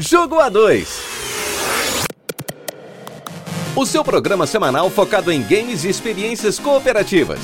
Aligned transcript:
Jogo 0.00 0.36
A2. 0.36 0.86
O 3.76 3.84
seu 3.84 4.02
programa 4.02 4.46
semanal 4.46 4.88
focado 4.88 5.30
em 5.30 5.42
games 5.42 5.84
e 5.84 5.90
experiências 5.90 6.58
cooperativas. 6.58 7.38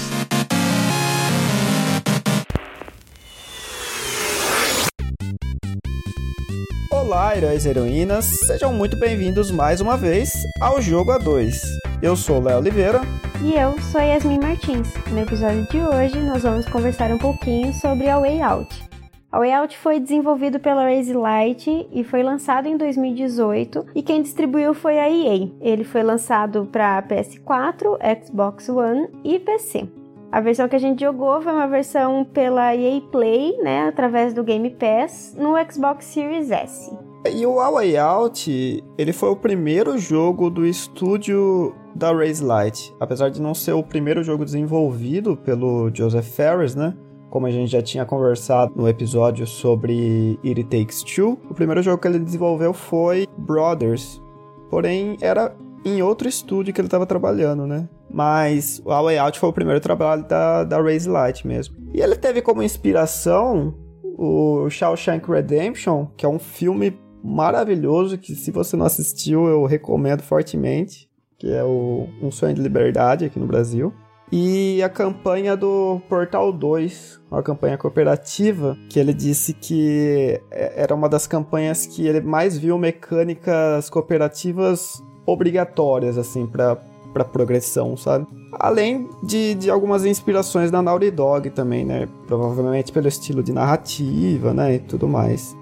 Olá, 6.90 7.36
heróis 7.36 7.66
e 7.66 7.68
heroínas, 7.68 8.24
sejam 8.46 8.72
muito 8.72 8.98
bem-vindos 8.98 9.50
mais 9.50 9.82
uma 9.82 9.98
vez 9.98 10.32
ao 10.62 10.80
Jogo 10.80 11.12
A2. 11.12 11.52
Eu 12.00 12.16
sou 12.16 12.42
Léo 12.42 12.56
Oliveira. 12.56 13.02
E 13.44 13.52
eu 13.52 13.78
sou 13.92 14.00
Yasmin 14.00 14.40
Martins. 14.40 14.88
No 15.08 15.20
episódio 15.20 15.68
de 15.68 15.78
hoje, 15.78 16.18
nós 16.22 16.42
vamos 16.42 16.66
conversar 16.70 17.10
um 17.12 17.18
pouquinho 17.18 17.74
sobre 17.74 18.08
a 18.08 18.18
Way 18.18 18.40
Out. 18.40 18.95
A 19.30 19.38
Way 19.38 19.52
Out 19.52 19.78
foi 19.78 19.98
desenvolvido 19.98 20.60
pela 20.60 20.84
Raze 20.84 21.12
Light 21.12 21.88
e 21.92 22.04
foi 22.04 22.22
lançado 22.22 22.68
em 22.68 22.76
2018 22.76 23.86
e 23.94 24.02
quem 24.02 24.22
distribuiu 24.22 24.72
foi 24.72 24.98
a 24.98 25.10
EA. 25.10 25.50
Ele 25.60 25.82
foi 25.82 26.02
lançado 26.02 26.68
para 26.70 27.02
PS4, 27.02 27.98
Xbox 28.24 28.68
One 28.68 29.08
e 29.24 29.38
PC. 29.40 29.88
A 30.30 30.40
versão 30.40 30.68
que 30.68 30.76
a 30.76 30.78
gente 30.80 31.00
jogou 31.00 31.40
foi 31.40 31.52
uma 31.52 31.66
versão 31.66 32.24
pela 32.24 32.74
EA 32.74 33.00
Play, 33.00 33.56
né, 33.62 33.88
através 33.88 34.32
do 34.32 34.44
Game 34.44 34.70
Pass, 34.70 35.34
no 35.36 35.54
Xbox 35.70 36.04
Series 36.04 36.50
S. 36.50 36.96
E 37.28 37.44
o 37.44 37.58
A 37.58 37.70
Way 37.70 37.96
Out, 37.96 38.84
ele 38.96 39.12
foi 39.12 39.30
o 39.30 39.36
primeiro 39.36 39.98
jogo 39.98 40.48
do 40.48 40.64
estúdio 40.64 41.74
da 41.94 42.12
Raze 42.12 42.44
Light. 42.44 42.94
Apesar 43.00 43.30
de 43.30 43.42
não 43.42 43.54
ser 43.54 43.72
o 43.72 43.82
primeiro 43.82 44.22
jogo 44.22 44.44
desenvolvido 44.44 45.36
pelo 45.36 45.90
Joseph 45.92 46.26
Ferris, 46.26 46.76
né? 46.76 46.94
Como 47.30 47.46
a 47.46 47.50
gente 47.50 47.70
já 47.70 47.82
tinha 47.82 48.04
conversado 48.04 48.72
no 48.76 48.88
episódio 48.88 49.46
sobre 49.46 50.38
It 50.44 50.64
Takes 50.64 51.02
Two, 51.02 51.38
o 51.50 51.54
primeiro 51.54 51.82
jogo 51.82 52.00
que 52.00 52.08
ele 52.08 52.18
desenvolveu 52.18 52.72
foi 52.72 53.26
Brothers. 53.36 54.22
Porém, 54.70 55.16
era 55.20 55.54
em 55.84 56.02
outro 56.02 56.28
estúdio 56.28 56.72
que 56.72 56.80
ele 56.80 56.88
estava 56.88 57.06
trabalhando, 57.06 57.66
né? 57.66 57.88
Mas 58.10 58.80
o 58.84 58.88
Way 58.88 59.18
Out 59.18 59.38
foi 59.38 59.48
o 59.48 59.52
primeiro 59.52 59.80
trabalho 59.80 60.26
da, 60.26 60.64
da 60.64 60.80
Raze 60.80 61.08
Light 61.08 61.46
mesmo. 61.46 61.76
E 61.92 62.00
ele 62.00 62.16
teve 62.16 62.40
como 62.42 62.62
inspiração 62.62 63.74
o 64.02 64.68
Shawshank 64.70 65.30
Redemption, 65.30 66.06
que 66.16 66.24
é 66.24 66.28
um 66.28 66.38
filme 66.38 66.98
maravilhoso 67.22 68.16
que 68.16 68.34
se 68.34 68.50
você 68.50 68.76
não 68.76 68.86
assistiu 68.86 69.46
eu 69.46 69.64
recomendo 69.64 70.22
fortemente, 70.22 71.10
que 71.38 71.52
é 71.52 71.62
o 71.62 72.08
Um 72.22 72.30
Sonho 72.30 72.54
de 72.54 72.62
Liberdade 72.62 73.24
aqui 73.24 73.38
no 73.38 73.46
Brasil 73.46 73.92
e 74.30 74.82
a 74.82 74.88
campanha 74.88 75.56
do 75.56 76.00
Portal 76.08 76.52
2, 76.52 77.20
uma 77.30 77.42
campanha 77.42 77.78
cooperativa, 77.78 78.76
que 78.90 78.98
ele 78.98 79.14
disse 79.14 79.52
que 79.52 80.40
é, 80.50 80.82
era 80.82 80.94
uma 80.94 81.08
das 81.08 81.26
campanhas 81.26 81.86
que 81.86 82.06
ele 82.06 82.20
mais 82.20 82.58
viu 82.58 82.76
mecânicas 82.76 83.88
cooperativas 83.88 85.02
obrigatórias, 85.24 86.18
assim, 86.18 86.46
para 86.46 86.76
para 87.16 87.24
progressão, 87.24 87.96
sabe? 87.96 88.26
Além 88.52 89.08
de, 89.22 89.54
de 89.54 89.70
algumas 89.70 90.04
inspirações 90.04 90.70
da 90.70 90.82
Naughty 90.82 91.10
Dog 91.10 91.48
também, 91.48 91.82
né? 91.82 92.06
Provavelmente 92.26 92.92
pelo 92.92 93.08
estilo 93.08 93.42
de 93.42 93.52
narrativa, 93.52 94.52
né? 94.52 94.74
E 94.74 94.78
tudo 94.80 95.08
mais. 95.08 95.56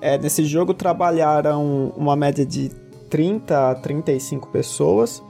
É, 0.00 0.18
nesse 0.18 0.44
jogo 0.44 0.74
trabalharam 0.74 1.92
uma 1.96 2.16
média 2.16 2.44
de 2.44 2.70
30 3.08 3.70
a 3.70 3.74
35 3.76 4.48
pessoas 4.48 5.22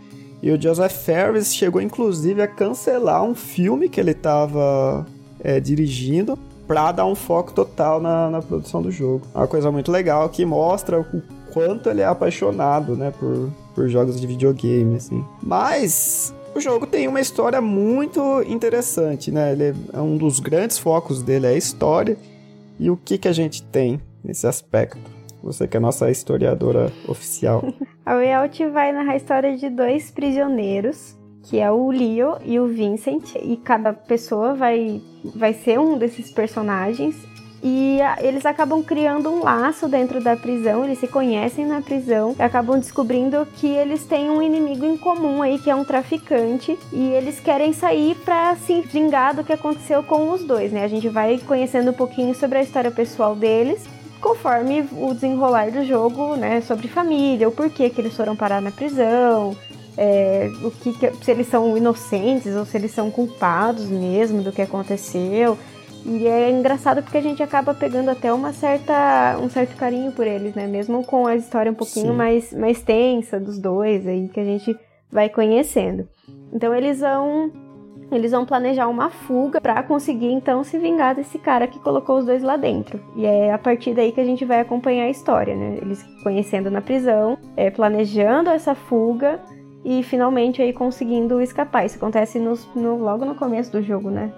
e 0.43 0.51
o 0.51 0.61
Joseph 0.61 0.93
Ferris 0.93 1.55
chegou 1.55 1.81
inclusive 1.81 2.43
a 2.43 2.47
cancelar 2.47 3.23
um 3.23 3.35
filme 3.35 3.89
que 3.89 4.01
ele 4.01 4.13
estava 4.13 5.07
é, 5.41 5.61
dirigindo 5.61 6.39
para 6.67 6.93
dar 6.93 7.07
um 7.07 7.15
foco 7.15 7.53
total 7.53 8.01
na, 8.01 8.29
na, 8.31 8.43
produção 8.43 8.83
do 8.83 8.91
jogo. 8.91 9.27
É 9.35 9.39
uma 9.39 9.47
coisa 9.47 9.71
muito 9.71 9.91
legal 9.91 10.29
que 10.29 10.45
mostra 10.45 11.01
o 11.01 11.23
quanto 11.53 11.89
ele 11.89 12.01
é 12.01 12.07
apaixonado, 12.07 12.97
né, 12.97 13.13
por, 13.19 13.51
por 13.75 13.89
jogos 13.89 14.21
de 14.21 14.27
videogame, 14.27 14.97
assim. 14.97 15.25
Mas 15.41 16.35
o 16.55 16.61
jogo 16.61 16.87
tem 16.87 17.07
uma 17.07 17.21
história 17.21 17.61
muito 17.61 18.43
interessante, 18.49 19.31
né? 19.31 19.53
Ele 19.53 19.75
é 19.93 20.01
um 20.01 20.17
dos 20.17 20.41
grandes 20.41 20.79
focos 20.79 21.23
dele 21.23 21.47
é 21.47 21.51
a 21.51 21.57
história. 21.57 22.17
E 22.79 22.91
o 22.91 22.97
que 22.97 23.17
que 23.17 23.29
a 23.29 23.33
gente 23.33 23.63
tem 23.63 24.01
nesse 24.25 24.47
aspecto? 24.47 25.16
Você 25.47 25.69
que 25.69 25.77
é 25.77 25.79
a 25.79 25.81
nossa 25.81 26.11
historiadora 26.11 26.93
oficial. 27.07 27.63
a 28.05 28.15
Way 28.15 28.71
vai 28.73 28.91
narrar 28.91 29.13
a 29.13 29.17
história 29.17 29.57
de 29.57 29.71
dois 29.71 30.11
prisioneiros, 30.11 31.17
que 31.45 31.61
é 31.61 31.71
o 31.71 31.89
Leo 31.89 32.37
e 32.45 32.59
o 32.59 32.67
Vincent, 32.67 33.37
e 33.37 33.57
cada 33.57 33.93
pessoa 33.93 34.55
vai, 34.55 35.01
vai 35.37 35.53
ser 35.55 35.79
um 35.79 35.97
desses 35.97 36.33
personagens. 36.33 37.15
E 37.63 37.99
eles 38.21 38.45
acabam 38.45 38.83
criando 38.83 39.31
um 39.31 39.45
laço 39.45 39.89
dentro 39.89 40.21
da 40.21 40.37
prisão, 40.37 40.85
eles 40.85 40.99
se 40.99 41.09
conhecem 41.09 41.65
na 41.65 41.81
prisão 41.81 42.35
acabam 42.39 42.79
descobrindo 42.79 43.47
que 43.57 43.67
eles 43.67 44.05
têm 44.05 44.31
um 44.31 44.43
inimigo 44.43 44.85
em 44.85 44.97
comum 44.97 45.43
aí, 45.43 45.59
que 45.59 45.71
é 45.71 45.75
um 45.75 45.85
traficante, 45.85 46.77
e 46.93 47.09
eles 47.13 47.41
querem 47.41 47.73
sair 47.73 48.17
para 48.17 48.57
se 48.57 48.81
vingar 48.83 49.35
do 49.35 49.45
que 49.45 49.53
aconteceu 49.53 50.03
com 50.03 50.31
os 50.31 50.45
dois, 50.45 50.73
né? 50.73 50.85
A 50.85 50.89
gente 50.89 51.09
vai 51.09 51.39
conhecendo 51.39 51.93
um 51.93 51.95
pouquinho 51.95 52.35
sobre 52.35 52.59
a 52.59 52.63
história 52.63 52.91
pessoal 52.91 53.35
deles 53.35 53.96
conforme 54.21 54.89
o 54.93 55.15
desenrolar 55.15 55.71
do 55.71 55.85
jogo, 55.85 56.37
né, 56.37 56.61
sobre 56.61 56.89
família, 56.89 57.49
o 57.49 57.53
porquê 57.53 57.91
que 57.91 58.01
eles 58.01 58.17
foram 58.17 58.35
parar 58.35 58.61
na 58.61 58.71
prisão, 58.71 59.57
é, 59.97 60.51
o 60.63 60.71
que, 60.71 60.93
que, 60.93 61.25
se 61.25 61.31
eles 61.31 61.47
são 61.49 61.77
inocentes 61.77 62.55
ou 62.55 62.65
se 62.65 62.77
eles 62.77 62.91
são 62.91 63.11
culpados 63.11 63.87
mesmo 63.87 64.43
do 64.43 64.53
que 64.53 64.63
aconteceu. 64.63 65.57
E 66.05 66.27
é 66.27 66.51
engraçado 66.51 67.03
porque 67.03 67.19
a 67.19 67.23
gente 67.23 67.43
acaba 67.43 67.75
pegando 67.75 68.11
até 68.11 68.33
uma 68.33 68.53
certa, 68.53 69.37
um 69.43 69.51
certo 69.51 69.77
carinho 69.77 70.13
por 70.13 70.25
eles, 70.25 70.55
né? 70.55 70.67
Mesmo 70.67 71.03
com 71.03 71.27
a 71.27 71.35
história 71.35 71.73
um 71.73 71.75
pouquinho 71.75 72.15
mais, 72.15 72.53
mais 72.53 72.81
tensa 72.81 73.41
dos 73.41 73.59
dois 73.59 74.07
aí 74.07 74.29
que 74.29 74.39
a 74.39 74.45
gente 74.45 74.79
vai 75.11 75.29
conhecendo. 75.29 76.09
Então 76.53 76.73
eles 76.73 77.01
vão 77.01 77.51
eles 78.11 78.31
vão 78.31 78.47
planejar 78.47 78.89
uma 78.89 79.11
fuga 79.11 79.61
para 79.61 79.83
conseguir 79.83 80.31
então 80.31 80.63
se 80.63 80.79
vingar 80.79 81.15
desse 81.15 81.39
cara 81.39 81.67
que 81.67 81.79
colocou 81.79 82.19
os 82.19 82.27
dois 82.27 82.43
lá 82.43 82.57
dentro. 82.57 83.01
E 83.17 83.27
é 83.27 83.53
a 83.53 83.59
partir 83.59 83.95
daí 83.95 84.13
que 84.13 84.21
a 84.21 84.25
gente 84.25 84.45
vai 84.45 84.61
acompanhar 84.61 85.05
a 85.05 85.11
história, 85.11 85.55
né? 85.55 85.79
Eles 85.81 86.03
conhecendo 86.23 86.71
na 86.71 86.81
prisão, 86.81 87.37
é, 87.57 87.71
planejando 87.71 88.51
essa 88.51 88.75
fuga 88.75 89.41
e 89.85 90.03
finalmente 90.03 90.63
aí 90.63 90.73
conseguindo 90.73 91.41
escapar. 91.41 91.85
Isso 91.85 91.97
acontece 91.97 92.39
no, 92.39 92.55
no, 92.75 92.97
logo 92.97 93.25
no 93.25 93.35
começo 93.35 93.73
do 93.73 93.83
jogo, 93.83 94.11
né? 94.11 94.33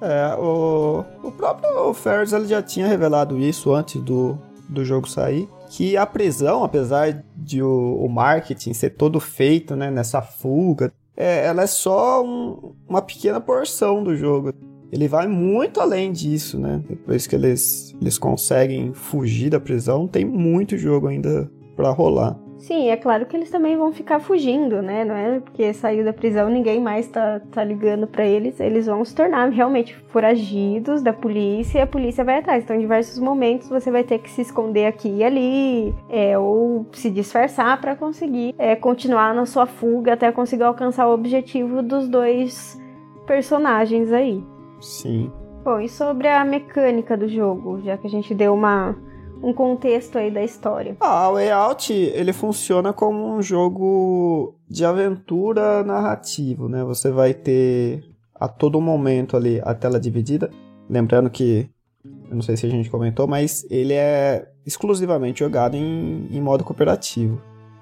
É, 0.00 0.34
o, 0.34 1.04
o 1.22 1.30
próprio 1.30 1.94
Ferris 1.94 2.32
ele 2.32 2.46
já 2.46 2.60
tinha 2.60 2.88
revelado 2.88 3.38
isso 3.38 3.72
antes 3.72 4.00
do, 4.00 4.36
do 4.68 4.84
jogo 4.84 5.08
sair. 5.08 5.48
Que 5.70 5.96
a 5.96 6.04
prisão, 6.04 6.64
apesar 6.64 7.22
de 7.36 7.62
o, 7.62 7.96
o 8.04 8.08
marketing 8.08 8.74
ser 8.74 8.90
todo 8.90 9.18
feito 9.20 9.74
né, 9.76 9.90
nessa 9.90 10.20
fuga, 10.20 10.92
é, 11.16 11.44
ela 11.46 11.62
é 11.62 11.66
só 11.66 12.24
um, 12.24 12.74
uma 12.88 13.02
pequena 13.02 13.40
porção 13.40 14.02
do 14.02 14.16
jogo. 14.16 14.52
Ele 14.90 15.08
vai 15.08 15.26
muito 15.26 15.80
além 15.80 16.12
disso, 16.12 16.58
né? 16.58 16.82
Depois 16.88 17.26
que 17.26 17.34
eles, 17.34 17.94
eles 18.00 18.18
conseguem 18.18 18.92
fugir 18.92 19.50
da 19.50 19.60
prisão, 19.60 20.06
tem 20.06 20.24
muito 20.24 20.76
jogo 20.76 21.08
ainda 21.08 21.50
para 21.74 21.90
rolar. 21.90 22.38
Sim, 22.62 22.90
é 22.90 22.96
claro 22.96 23.26
que 23.26 23.36
eles 23.36 23.50
também 23.50 23.76
vão 23.76 23.92
ficar 23.92 24.20
fugindo, 24.20 24.80
né? 24.80 25.04
Não 25.04 25.16
é 25.16 25.40
porque 25.40 25.74
saiu 25.74 26.04
da 26.04 26.12
prisão, 26.12 26.48
ninguém 26.48 26.80
mais 26.80 27.08
tá, 27.08 27.40
tá 27.50 27.64
ligando 27.64 28.06
para 28.06 28.24
eles. 28.24 28.60
Eles 28.60 28.86
vão 28.86 29.04
se 29.04 29.12
tornar 29.12 29.50
realmente 29.50 29.96
foragidos 30.12 31.02
da 31.02 31.12
polícia 31.12 31.80
e 31.80 31.82
a 31.82 31.86
polícia 31.88 32.22
vai 32.22 32.38
atrás. 32.38 32.62
Então, 32.62 32.76
em 32.76 32.78
diversos 32.78 33.18
momentos, 33.18 33.68
você 33.68 33.90
vai 33.90 34.04
ter 34.04 34.20
que 34.20 34.30
se 34.30 34.42
esconder 34.42 34.86
aqui 34.86 35.08
e 35.08 35.24
ali, 35.24 35.92
é, 36.08 36.38
ou 36.38 36.86
se 36.92 37.10
disfarçar 37.10 37.80
para 37.80 37.96
conseguir 37.96 38.54
é, 38.56 38.76
continuar 38.76 39.34
na 39.34 39.44
sua 39.44 39.66
fuga 39.66 40.12
até 40.12 40.30
conseguir 40.30 40.62
alcançar 40.62 41.08
o 41.08 41.14
objetivo 41.14 41.82
dos 41.82 42.08
dois 42.08 42.80
personagens 43.26 44.12
aí. 44.12 44.40
Sim. 44.80 45.32
Bom, 45.64 45.80
e 45.80 45.88
sobre 45.88 46.28
a 46.28 46.44
mecânica 46.44 47.16
do 47.16 47.26
jogo, 47.26 47.80
já 47.82 47.96
que 47.96 48.06
a 48.06 48.10
gente 48.10 48.32
deu 48.32 48.54
uma 48.54 48.96
um 49.42 49.52
contexto 49.52 50.16
aí 50.16 50.30
da 50.30 50.42
história. 50.42 50.96
Ah, 51.00 51.28
o 51.28 51.32
Layout, 51.32 51.92
ele 51.92 52.32
funciona 52.32 52.92
como 52.92 53.34
um 53.34 53.42
jogo 53.42 54.54
de 54.68 54.84
aventura 54.84 55.82
narrativo, 55.82 56.68
né? 56.68 56.84
Você 56.84 57.10
vai 57.10 57.34
ter 57.34 58.04
a 58.34 58.48
todo 58.48 58.80
momento 58.80 59.36
ali 59.36 59.60
a 59.64 59.74
tela 59.74 59.98
dividida. 59.98 60.50
Lembrando 60.88 61.28
que, 61.28 61.68
eu 62.04 62.34
não 62.34 62.42
sei 62.42 62.56
se 62.56 62.66
a 62.66 62.70
gente 62.70 62.90
comentou, 62.90 63.26
mas 63.26 63.66
ele 63.70 63.94
é 63.94 64.48
exclusivamente 64.64 65.40
jogado 65.40 65.76
em, 65.76 66.28
em 66.30 66.40
modo 66.40 66.64
cooperativo. 66.64 67.40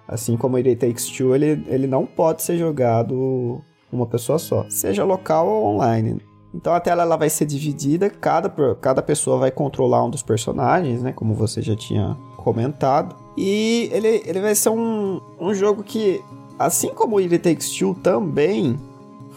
Assim 0.08 0.36
como 0.36 0.56
It 0.56 0.76
Takes 0.76 1.06
Two, 1.10 1.34
ele, 1.34 1.64
ele 1.68 1.86
não 1.86 2.04
pode 2.04 2.42
ser 2.42 2.56
jogado 2.56 3.62
uma 3.92 4.06
pessoa 4.06 4.38
só, 4.38 4.66
seja 4.68 5.04
local 5.04 5.46
ou 5.46 5.74
online. 5.74 6.20
Então 6.54 6.74
a 6.74 6.80
tela 6.80 7.02
ela 7.02 7.16
vai 7.16 7.30
ser 7.30 7.46
dividida, 7.46 8.10
cada, 8.10 8.50
cada 8.74 9.02
pessoa 9.02 9.38
vai 9.38 9.50
controlar 9.50 10.04
um 10.04 10.10
dos 10.10 10.22
personagens, 10.22 11.02
né? 11.02 11.12
Como 11.12 11.34
você 11.34 11.62
já 11.62 11.76
tinha 11.76 12.16
comentado. 12.36 13.14
E 13.36 13.88
ele, 13.92 14.22
ele 14.26 14.40
vai 14.40 14.54
ser 14.54 14.70
um, 14.70 15.20
um 15.38 15.54
jogo 15.54 15.82
que, 15.82 16.22
assim 16.58 16.88
como 16.88 17.16
o 17.16 17.18
It 17.18 17.38
Takes 17.38 17.70
Two 17.70 17.94
também, 17.94 18.78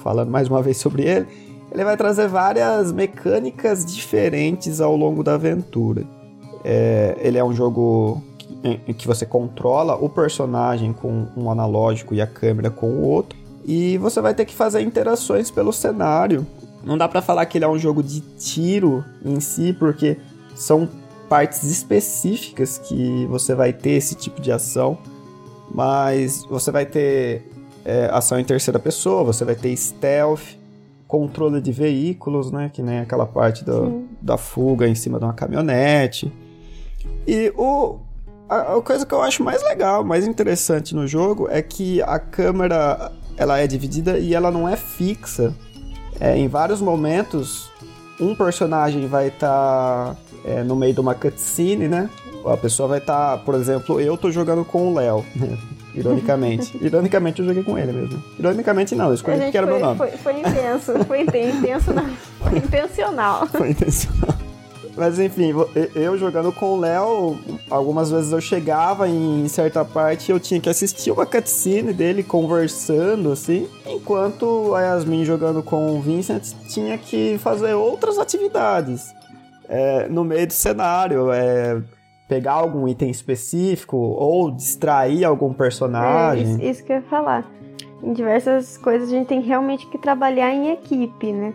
falando 0.03 0.31
mais 0.31 0.47
uma 0.47 0.61
vez 0.61 0.77
sobre 0.77 1.03
ele, 1.03 1.27
ele 1.71 1.83
vai 1.83 1.95
trazer 1.95 2.27
várias 2.27 2.91
mecânicas 2.91 3.85
diferentes 3.85 4.81
ao 4.81 4.95
longo 4.95 5.23
da 5.23 5.35
aventura. 5.35 6.05
É, 6.63 7.15
ele 7.19 7.37
é 7.37 7.43
um 7.43 7.53
jogo 7.53 8.21
em 8.63 8.93
que 8.93 9.07
você 9.07 9.25
controla 9.25 9.95
o 9.95 10.07
personagem 10.07 10.93
com 10.93 11.27
um 11.35 11.49
analógico 11.51 12.13
e 12.13 12.21
a 12.21 12.27
câmera 12.27 12.69
com 12.69 12.87
o 12.87 13.01
outro. 13.01 13.37
E 13.65 13.97
você 13.97 14.21
vai 14.21 14.33
ter 14.33 14.45
que 14.45 14.53
fazer 14.53 14.81
interações 14.81 15.51
pelo 15.51 15.73
cenário. 15.73 16.45
Não 16.83 16.97
dá 16.97 17.07
para 17.07 17.21
falar 17.21 17.45
que 17.45 17.57
ele 17.57 17.65
é 17.65 17.67
um 17.67 17.79
jogo 17.79 18.03
de 18.03 18.19
tiro 18.19 19.03
em 19.23 19.39
si, 19.39 19.73
porque 19.73 20.17
são 20.55 20.87
partes 21.29 21.63
específicas 21.63 22.77
que 22.77 23.25
você 23.27 23.55
vai 23.55 23.71
ter 23.71 23.91
esse 23.91 24.15
tipo 24.15 24.41
de 24.41 24.51
ação. 24.51 24.97
Mas 25.73 26.43
você 26.45 26.71
vai 26.71 26.85
ter 26.85 27.47
é, 27.85 28.09
ação 28.11 28.39
em 28.39 28.43
terceira 28.43 28.79
pessoa, 28.79 29.23
você 29.23 29.43
vai 29.43 29.55
ter 29.55 29.75
stealth, 29.75 30.57
controle 31.07 31.61
de 31.61 31.71
veículos, 31.71 32.51
né? 32.51 32.69
Que 32.71 32.81
nem 32.81 32.99
aquela 32.99 33.25
parte 33.25 33.63
do, 33.63 34.03
da 34.21 34.37
fuga 34.37 34.87
em 34.87 34.95
cima 34.95 35.19
de 35.19 35.25
uma 35.25 35.33
caminhonete. 35.33 36.31
E 37.27 37.51
o, 37.55 37.99
a, 38.49 38.75
a, 38.75 38.81
coisa 38.81 39.05
que 39.05 39.13
eu 39.13 39.21
acho 39.21 39.43
mais 39.43 39.63
legal, 39.63 40.03
mais 40.03 40.27
interessante 40.27 40.95
no 40.95 41.07
jogo 41.07 41.47
é 41.49 41.61
que 41.61 42.01
a 42.01 42.19
câmera 42.19 43.11
ela 43.37 43.57
é 43.59 43.67
dividida 43.67 44.17
e 44.17 44.33
ela 44.33 44.51
não 44.51 44.67
é 44.67 44.75
fixa. 44.75 45.53
É, 46.23 46.37
em 46.37 46.47
vários 46.47 46.79
momentos, 46.79 47.69
um 48.17 48.33
personagem 48.33 49.07
vai 49.07 49.27
estar 49.27 49.49
tá, 49.49 50.15
é, 50.45 50.63
no 50.63 50.73
meio 50.73 50.93
de 50.93 51.01
uma 51.01 51.13
cutscene, 51.13 51.89
né? 51.89 52.09
A 52.45 52.55
pessoa 52.55 52.87
vai 52.87 52.99
estar, 52.99 53.31
tá, 53.31 53.37
por 53.37 53.55
exemplo, 53.55 53.99
eu 53.99 54.15
tô 54.15 54.31
jogando 54.31 54.63
com 54.63 54.87
o 54.87 54.93
Léo. 54.95 55.25
Né? 55.35 55.57
Ironicamente. 55.93 56.77
Ironicamente 56.81 57.41
eu 57.41 57.47
joguei 57.47 57.61
com 57.61 57.77
ele 57.77 57.91
mesmo. 57.91 58.23
Ironicamente 58.39 58.95
não, 58.95 59.09
eu 59.09 59.15
escolhi 59.15 59.37
porque 59.37 59.57
era 59.57 59.67
foi, 59.67 59.75
meu 59.75 59.85
nome. 59.85 59.97
Foi, 59.97 60.11
foi 60.11 60.39
intenso, 60.39 60.93
foi 61.05 61.21
intenso, 61.21 61.91
não. 61.93 62.09
Foi 62.39 62.57
intencional. 62.57 63.47
Foi 63.47 63.69
intencional. 63.71 64.42
Mas 64.95 65.17
enfim, 65.19 65.51
eu 65.95 66.17
jogando 66.17 66.51
com 66.51 66.73
o 66.73 66.79
Léo, 66.79 67.39
algumas 67.69 68.11
vezes 68.11 68.31
eu 68.31 68.39
chegava 68.39 69.09
em 69.09 69.47
certa 69.47 69.83
parte 69.83 70.31
eu 70.31 70.39
tinha 70.39 70.59
que 70.59 70.69
assistir 70.69 71.09
uma 71.09 71.25
cutscene 71.25 71.91
dele 71.91 72.21
conversando, 72.21 73.31
assim, 73.31 73.67
enquanto 73.87 74.75
a 74.75 74.81
Yasmin 74.81 75.25
jogando 75.25 75.63
com 75.63 75.97
o 75.97 76.01
Vincent 76.01 76.53
tinha 76.69 76.97
que 76.97 77.39
fazer 77.39 77.73
outras 77.73 78.19
atividades 78.19 79.11
é, 79.67 80.07
no 80.07 80.23
meio 80.23 80.45
do 80.45 80.53
cenário. 80.53 81.31
É, 81.31 81.81
pegar 82.27 82.53
algum 82.53 82.87
item 82.87 83.11
específico 83.11 83.97
ou 83.97 84.49
distrair 84.49 85.23
algum 85.23 85.53
personagem. 85.53 86.45
É, 86.45 86.49
isso, 86.49 86.61
isso 86.61 86.83
que 86.83 86.91
eu 86.91 86.97
ia 86.97 87.01
falar. 87.03 87.45
Em 88.01 88.11
diversas 88.13 88.77
coisas 88.77 89.09
a 89.09 89.11
gente 89.11 89.27
tem 89.27 89.41
realmente 89.41 89.87
que 89.87 89.97
trabalhar 89.97 90.51
em 90.51 90.71
equipe, 90.71 91.31
né? 91.31 91.53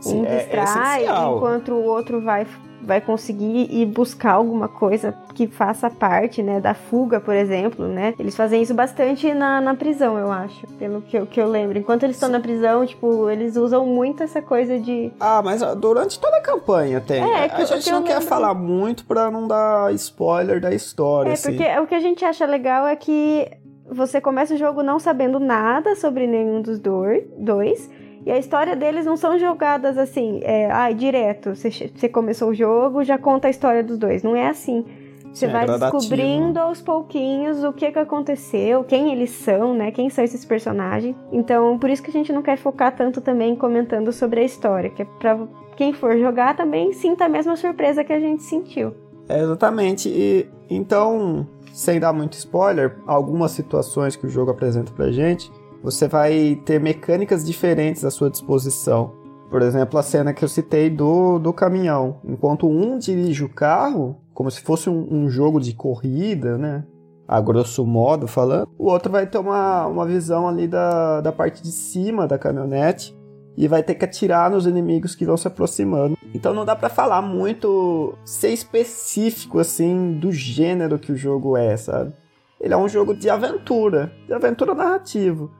Sim, 0.00 0.22
um 0.22 0.24
é, 0.26 0.36
distrai 0.36 1.06
é 1.06 1.10
enquanto 1.10 1.72
o 1.72 1.84
outro 1.84 2.20
vai 2.20 2.46
vai 2.86 3.00
conseguir 3.00 3.68
ir 3.70 3.84
buscar 3.86 4.34
alguma 4.34 4.68
coisa 4.68 5.12
que 5.34 5.48
faça 5.48 5.90
parte, 5.90 6.40
né, 6.42 6.60
da 6.60 6.72
fuga, 6.72 7.18
por 7.18 7.34
exemplo, 7.34 7.88
né? 7.88 8.14
Eles 8.18 8.36
fazem 8.36 8.62
isso 8.62 8.72
bastante 8.74 9.34
na, 9.34 9.60
na 9.60 9.74
prisão, 9.74 10.16
eu 10.16 10.30
acho, 10.30 10.66
pelo 10.78 11.02
que 11.02 11.16
eu, 11.18 11.26
que 11.26 11.40
eu 11.40 11.48
lembro. 11.48 11.76
Enquanto 11.76 12.04
eles 12.04 12.14
estão 12.14 12.28
na 12.28 12.38
prisão, 12.38 12.86
tipo, 12.86 13.28
eles 13.28 13.56
usam 13.56 13.84
muito 13.84 14.22
essa 14.22 14.40
coisa 14.40 14.78
de... 14.78 15.12
Ah, 15.18 15.42
mas 15.44 15.62
durante 15.76 16.18
toda 16.20 16.36
a 16.36 16.40
campanha 16.40 17.00
tem. 17.00 17.22
É, 17.22 17.50
a 17.52 17.64
gente 17.64 17.90
não 17.90 18.04
quer 18.04 18.20
falar 18.20 18.54
muito 18.54 19.04
pra 19.04 19.30
não 19.30 19.48
dar 19.48 19.92
spoiler 19.94 20.60
da 20.60 20.72
história, 20.72 21.30
É, 21.30 21.32
assim. 21.32 21.56
porque 21.56 21.78
o 21.80 21.86
que 21.88 21.94
a 21.94 22.00
gente 22.00 22.24
acha 22.24 22.46
legal 22.46 22.86
é 22.86 22.94
que 22.94 23.50
você 23.90 24.20
começa 24.20 24.54
o 24.54 24.56
jogo 24.56 24.82
não 24.82 24.98
sabendo 24.98 25.40
nada 25.40 25.96
sobre 25.96 26.26
nenhum 26.26 26.62
dos 26.62 26.78
dois 26.78 27.88
e 28.26 28.32
a 28.32 28.36
história 28.36 28.74
deles 28.74 29.06
não 29.06 29.16
são 29.16 29.38
jogadas 29.38 29.96
assim, 29.96 30.40
é, 30.42 30.68
ah, 30.68 30.90
direto. 30.90 31.54
Você, 31.54 32.08
começou 32.08 32.48
o 32.48 32.54
jogo, 32.54 33.04
já 33.04 33.16
conta 33.16 33.46
a 33.46 33.50
história 33.50 33.84
dos 33.84 33.96
dois. 33.96 34.24
Não 34.24 34.34
é 34.34 34.48
assim. 34.48 34.84
Você 35.32 35.46
Sim, 35.46 35.52
vai 35.52 35.64
é 35.64 35.78
descobrindo 35.78 36.58
aos 36.58 36.82
pouquinhos 36.82 37.62
o 37.62 37.72
que, 37.72 37.92
que 37.92 37.98
aconteceu, 37.98 38.82
quem 38.82 39.12
eles 39.12 39.30
são, 39.30 39.74
né? 39.74 39.92
Quem 39.92 40.10
são 40.10 40.24
esses 40.24 40.44
personagens. 40.44 41.14
Então, 41.30 41.78
por 41.78 41.88
isso 41.88 42.02
que 42.02 42.10
a 42.10 42.12
gente 42.12 42.32
não 42.32 42.42
quer 42.42 42.56
focar 42.56 42.96
tanto 42.96 43.20
também 43.20 43.54
comentando 43.54 44.12
sobre 44.12 44.40
a 44.40 44.42
história, 44.42 44.90
que 44.90 45.02
é 45.02 45.04
pra 45.04 45.38
quem 45.76 45.92
for 45.92 46.18
jogar 46.18 46.56
também 46.56 46.92
sinta 46.92 47.26
a 47.26 47.28
mesma 47.28 47.54
surpresa 47.54 48.02
que 48.02 48.12
a 48.12 48.18
gente 48.18 48.42
sentiu. 48.42 48.92
É, 49.28 49.40
exatamente. 49.40 50.08
E 50.08 50.48
então, 50.68 51.46
sem 51.72 52.00
dar 52.00 52.12
muito 52.12 52.32
spoiler, 52.32 52.96
algumas 53.06 53.52
situações 53.52 54.16
que 54.16 54.26
o 54.26 54.28
jogo 54.28 54.50
apresenta 54.50 54.90
pra 54.90 55.12
gente 55.12 55.48
você 55.82 56.08
vai 56.08 56.60
ter 56.64 56.80
mecânicas 56.80 57.44
diferentes 57.44 58.04
à 58.04 58.10
sua 58.10 58.30
disposição. 58.30 59.12
Por 59.50 59.62
exemplo, 59.62 59.98
a 59.98 60.02
cena 60.02 60.32
que 60.32 60.44
eu 60.44 60.48
citei 60.48 60.90
do, 60.90 61.38
do 61.38 61.52
caminhão. 61.52 62.20
Enquanto 62.24 62.68
um 62.68 62.98
dirige 62.98 63.44
o 63.44 63.48
carro, 63.48 64.16
como 64.34 64.50
se 64.50 64.60
fosse 64.60 64.90
um, 64.90 65.06
um 65.10 65.28
jogo 65.28 65.60
de 65.60 65.72
corrida, 65.72 66.58
né? 66.58 66.84
A 67.28 67.40
grosso 67.40 67.84
modo 67.84 68.28
falando, 68.28 68.68
o 68.78 68.86
outro 68.86 69.10
vai 69.10 69.26
ter 69.26 69.38
uma, 69.38 69.86
uma 69.86 70.06
visão 70.06 70.46
ali 70.46 70.68
da, 70.68 71.20
da 71.20 71.32
parte 71.32 71.60
de 71.62 71.72
cima 71.72 72.26
da 72.26 72.38
caminhonete 72.38 73.16
e 73.56 73.66
vai 73.66 73.82
ter 73.82 73.94
que 73.94 74.04
atirar 74.04 74.50
nos 74.50 74.66
inimigos 74.66 75.14
que 75.14 75.24
vão 75.24 75.36
se 75.36 75.48
aproximando. 75.48 76.16
Então 76.34 76.52
não 76.52 76.64
dá 76.64 76.76
para 76.76 76.88
falar 76.88 77.22
muito, 77.22 78.14
ser 78.24 78.50
específico 78.50 79.58
assim 79.58 80.12
do 80.12 80.30
gênero 80.30 80.98
que 80.98 81.10
o 81.10 81.16
jogo 81.16 81.56
é, 81.56 81.76
sabe? 81.76 82.12
Ele 82.60 82.74
é 82.74 82.76
um 82.76 82.88
jogo 82.88 83.14
de 83.14 83.28
aventura, 83.28 84.12
de 84.26 84.32
aventura 84.32 84.74
narrativo. 84.74 85.50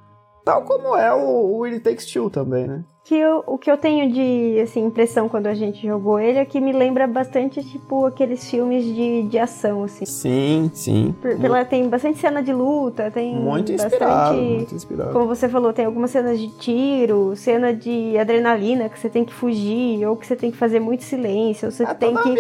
Tal 0.47 0.63
como 0.63 0.97
é 0.97 1.13
o, 1.13 1.57
o 1.59 1.65
It 1.65 1.81
Takes 1.81 2.07
Two 2.07 2.31
também, 2.31 2.69
né? 2.69 2.85
Que 3.03 3.17
eu, 3.17 3.43
o 3.49 3.59
que 3.59 3.69
eu 3.69 3.77
tenho 3.77 4.13
de 4.13 4.61
assim, 4.61 4.85
impressão 4.85 5.29
quando 5.29 5.49
a 5.49 5.55
gente 5.55 5.85
jogou 5.85 6.21
ele 6.21 6.39
é 6.39 6.45
que 6.45 6.61
me 6.61 6.73
lembra 6.73 7.05
bastante, 7.09 7.65
tipo, 7.65 8.07
aqueles 8.07 8.49
filmes 8.49 8.85
de, 8.85 9.25
de 9.25 9.39
ação, 9.41 9.83
assim. 9.83 10.07
Sim, 10.07 10.71
sim. 10.73 11.15
Por, 11.21 11.37
pela, 11.37 11.65
tem 11.65 11.89
bastante 11.89 12.19
cena 12.19 12.41
de 12.45 12.53
luta, 12.53 13.11
tem 13.11 13.35
muito 13.35 13.73
bastante. 13.73 13.95
Inspirado, 13.95 14.37
muito 14.37 14.75
inspirado. 14.77 15.13
Como 15.13 15.27
você 15.27 15.49
falou, 15.49 15.73
tem 15.73 15.85
algumas 15.85 16.13
cenas 16.13 16.39
de 16.39 16.49
tiro, 16.59 17.35
cena 17.35 17.75
de 17.75 18.17
adrenalina 18.17 18.89
que 18.89 19.01
você 19.01 19.09
tem 19.09 19.25
que 19.25 19.35
fugir, 19.35 20.07
ou 20.07 20.17
que 20.17 20.29
você 20.29 20.37
tem 20.37 20.53
que 20.53 20.57
fazer 20.57 20.79
muito 20.79 21.03
silêncio, 21.03 21.67
ou 21.67 21.73
você 21.73 21.83
é 21.83 21.93
tem 21.93 22.15
que 22.15 22.35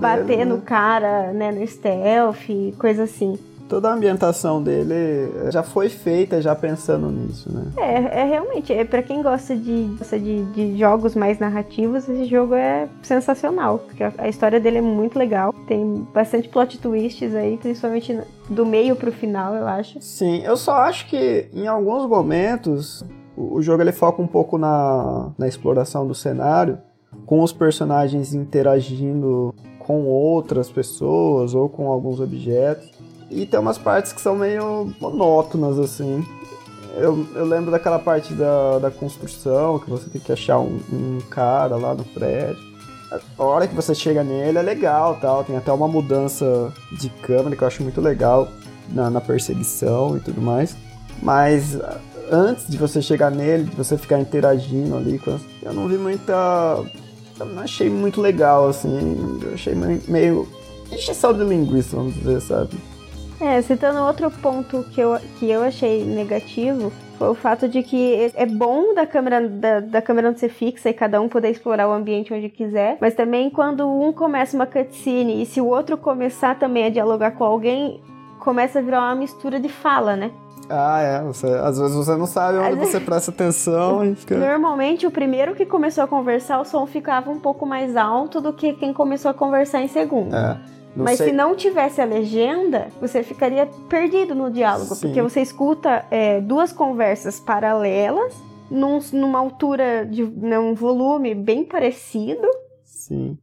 bater 0.00 0.24
dele, 0.26 0.44
no 0.44 0.56
né? 0.58 0.62
cara, 0.64 1.32
né, 1.32 1.50
no 1.50 1.66
stealth, 1.66 2.46
coisa 2.78 3.02
assim 3.02 3.36
toda 3.72 3.88
a 3.88 3.94
ambientação 3.94 4.62
dele 4.62 5.32
já 5.50 5.62
foi 5.62 5.88
feita 5.88 6.42
já 6.42 6.54
pensando 6.54 7.10
nisso, 7.10 7.50
né? 7.50 7.72
É, 7.78 8.20
é 8.20 8.24
realmente, 8.26 8.70
é 8.70 8.84
para 8.84 9.02
quem 9.02 9.22
gosta 9.22 9.56
de, 9.56 9.94
gosta 9.98 10.18
de, 10.18 10.44
de, 10.52 10.78
jogos 10.78 11.14
mais 11.14 11.38
narrativos, 11.38 12.06
esse 12.06 12.26
jogo 12.26 12.54
é 12.54 12.86
sensacional, 13.02 13.78
porque 13.78 14.04
a, 14.04 14.12
a, 14.18 14.28
história 14.28 14.60
dele 14.60 14.76
é 14.76 14.82
muito 14.82 15.18
legal, 15.18 15.54
tem 15.66 16.06
bastante 16.12 16.50
plot 16.50 16.78
twists 16.80 17.34
aí, 17.34 17.56
principalmente 17.56 18.20
do 18.46 18.66
meio 18.66 18.94
pro 18.94 19.10
final, 19.10 19.54
eu 19.54 19.66
acho. 19.66 19.98
Sim, 20.02 20.42
eu 20.44 20.58
só 20.58 20.72
acho 20.72 21.08
que 21.08 21.48
em 21.54 21.66
alguns 21.66 22.06
momentos 22.06 23.02
o, 23.34 23.54
o 23.54 23.62
jogo 23.62 23.82
ele 23.82 23.92
foca 23.92 24.20
um 24.20 24.26
pouco 24.26 24.58
na, 24.58 25.30
na 25.38 25.48
exploração 25.48 26.06
do 26.06 26.14
cenário, 26.14 26.76
com 27.24 27.40
os 27.40 27.54
personagens 27.54 28.34
interagindo 28.34 29.54
com 29.78 30.04
outras 30.04 30.70
pessoas 30.70 31.54
ou 31.54 31.70
com 31.70 31.90
alguns 31.90 32.20
objetos. 32.20 32.92
E 33.32 33.46
tem 33.46 33.58
umas 33.58 33.78
partes 33.78 34.12
que 34.12 34.20
são 34.20 34.36
meio 34.36 34.92
monótonas, 35.00 35.78
assim. 35.78 36.24
Eu, 36.94 37.26
eu 37.34 37.46
lembro 37.46 37.70
daquela 37.70 37.98
parte 37.98 38.34
da, 38.34 38.78
da 38.78 38.90
construção, 38.90 39.78
que 39.78 39.88
você 39.88 40.10
tem 40.10 40.20
que 40.20 40.30
achar 40.30 40.58
um, 40.58 40.78
um 40.92 41.18
cara 41.30 41.76
lá 41.76 41.94
no 41.94 42.04
prédio. 42.04 42.58
A 43.38 43.42
hora 43.42 43.66
que 43.66 43.74
você 43.74 43.94
chega 43.94 44.22
nele 44.22 44.58
é 44.58 44.62
legal 44.62 45.18
tal, 45.20 45.44
tem 45.44 45.56
até 45.56 45.72
uma 45.72 45.88
mudança 45.88 46.72
de 46.92 47.08
câmera 47.08 47.56
que 47.56 47.62
eu 47.62 47.68
acho 47.68 47.82
muito 47.82 48.00
legal 48.00 48.48
na, 48.90 49.08
na 49.08 49.20
perseguição 49.20 50.16
e 50.16 50.20
tudo 50.20 50.40
mais. 50.40 50.76
Mas 51.22 51.78
antes 52.30 52.66
de 52.68 52.76
você 52.76 53.00
chegar 53.00 53.30
nele, 53.30 53.64
de 53.64 53.76
você 53.76 53.96
ficar 53.96 54.18
interagindo 54.18 54.96
ali, 54.96 55.20
eu 55.62 55.72
não 55.72 55.88
vi 55.88 55.96
muita. 55.96 56.32
Eu 57.40 57.46
não 57.46 57.62
achei 57.62 57.88
muito 57.88 58.20
legal, 58.20 58.68
assim. 58.68 59.40
Eu 59.42 59.54
achei 59.54 59.74
meio. 59.74 60.46
injeção 60.90 61.32
de 61.32 61.44
linguiça, 61.44 61.96
vamos 61.96 62.14
dizer, 62.14 62.40
sabe? 62.42 62.91
É, 63.42 63.60
citando 63.60 64.00
outro 64.00 64.30
ponto 64.30 64.84
que 64.92 65.00
eu, 65.00 65.18
que 65.38 65.50
eu 65.50 65.62
achei 65.64 66.04
negativo, 66.04 66.92
foi 67.18 67.28
o 67.28 67.34
fato 67.34 67.68
de 67.68 67.82
que 67.82 68.32
é 68.34 68.46
bom 68.46 68.94
da 68.94 69.04
câmera 69.04 69.48
da, 69.48 69.80
da 69.80 70.00
câmera 70.00 70.30
não 70.30 70.38
ser 70.38 70.48
fixa 70.48 70.90
e 70.90 70.94
cada 70.94 71.20
um 71.20 71.28
poder 71.28 71.50
explorar 71.50 71.88
o 71.88 71.92
ambiente 71.92 72.32
onde 72.32 72.48
quiser, 72.48 72.98
mas 73.00 73.14
também 73.14 73.50
quando 73.50 73.84
um 73.88 74.12
começa 74.12 74.56
uma 74.56 74.64
cutscene 74.64 75.42
e 75.42 75.46
se 75.46 75.60
o 75.60 75.66
outro 75.66 75.98
começar 75.98 76.56
também 76.56 76.86
a 76.86 76.90
dialogar 76.90 77.32
com 77.32 77.42
alguém, 77.42 78.00
começa 78.38 78.78
a 78.78 78.82
virar 78.82 79.00
uma 79.00 79.16
mistura 79.16 79.58
de 79.58 79.68
fala, 79.68 80.14
né? 80.14 80.30
Ah, 80.70 81.00
é. 81.00 81.22
Você, 81.22 81.46
às 81.46 81.78
vezes 81.78 81.96
você 81.96 82.16
não 82.16 82.26
sabe 82.26 82.58
onde 82.58 82.76
você 82.76 83.00
presta 83.00 83.32
atenção 83.32 84.04
e 84.04 84.14
fica. 84.14 84.36
Normalmente, 84.36 85.04
o 85.06 85.10
primeiro 85.10 85.54
que 85.54 85.66
começou 85.66 86.04
a 86.04 86.06
conversar, 86.06 86.60
o 86.60 86.64
som 86.64 86.86
ficava 86.86 87.30
um 87.30 87.40
pouco 87.40 87.66
mais 87.66 87.96
alto 87.96 88.40
do 88.40 88.52
que 88.52 88.72
quem 88.72 88.92
começou 88.92 89.30
a 89.30 89.34
conversar 89.34 89.82
em 89.82 89.88
segundo. 89.88 90.34
É. 90.34 90.56
Não 90.94 91.04
Mas 91.04 91.18
sei. 91.18 91.28
se 91.28 91.32
não 91.32 91.54
tivesse 91.54 92.00
a 92.00 92.04
legenda, 92.04 92.88
você 93.00 93.22
ficaria 93.22 93.66
perdido 93.88 94.34
no 94.34 94.50
diálogo, 94.50 94.94
Sim. 94.94 95.06
porque 95.06 95.22
você 95.22 95.40
escuta 95.40 96.04
é, 96.10 96.40
duas 96.40 96.72
conversas 96.72 97.40
paralelas 97.40 98.34
num, 98.70 98.98
numa 99.12 99.38
altura 99.38 100.06
de 100.06 100.22
num 100.22 100.74
volume 100.74 101.34
bem 101.34 101.64
parecido. 101.64 102.46
Sim. 102.84 103.38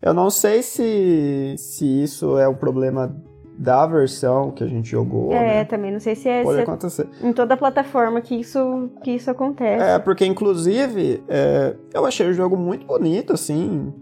Eu 0.00 0.14
não 0.14 0.30
sei 0.30 0.62
se, 0.62 1.54
se 1.56 2.02
isso 2.02 2.38
é 2.38 2.48
um 2.48 2.54
problema 2.54 3.14
da 3.58 3.84
versão 3.86 4.52
que 4.52 4.62
a 4.62 4.66
gente 4.68 4.88
jogou. 4.88 5.32
É, 5.32 5.40
né? 5.40 5.64
também 5.64 5.90
não 5.90 5.98
sei 5.98 6.14
se 6.14 6.28
é, 6.28 6.44
Pode 6.44 6.54
se 6.54 6.60
é 6.60 6.62
acontecer. 6.62 7.08
em 7.22 7.32
toda 7.32 7.56
plataforma 7.56 8.20
que 8.20 8.36
isso, 8.36 8.88
que 9.02 9.10
isso 9.10 9.28
acontece. 9.28 9.82
É, 9.82 9.98
porque 9.98 10.24
inclusive 10.24 11.22
é, 11.28 11.74
eu 11.92 12.06
achei 12.06 12.28
o 12.28 12.32
jogo 12.32 12.56
muito 12.56 12.86
bonito, 12.86 13.32
assim, 13.32 13.92